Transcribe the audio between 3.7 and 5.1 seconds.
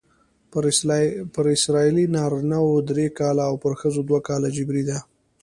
ښځو دوه کاله جبری ده.